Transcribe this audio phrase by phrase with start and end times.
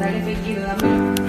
[0.00, 1.19] dar efectivamente.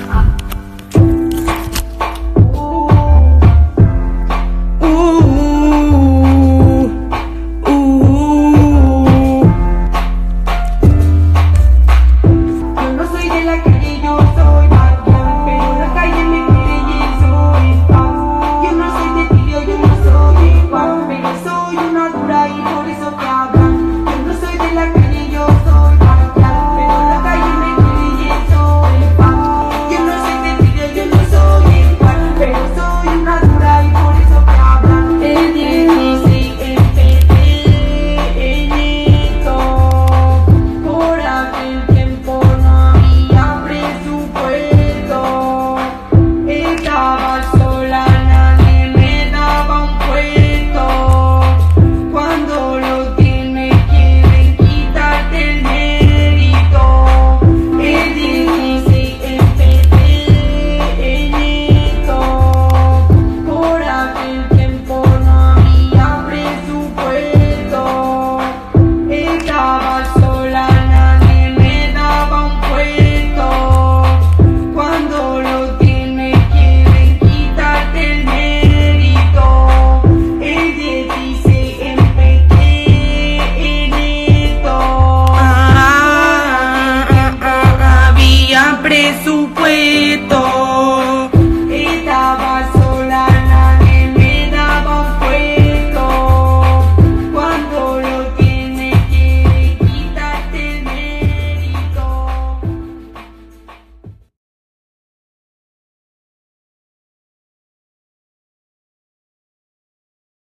[88.91, 90.70] presupuesto.